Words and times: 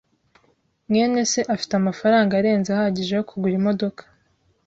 mwene 0.89 1.19
se 1.31 1.41
afite 1.53 1.73
amafaranga 1.77 2.31
arenze 2.39 2.69
ahagije 2.71 3.13
yo 3.17 3.25
kugura 3.29 3.55
imodoka. 3.59 4.01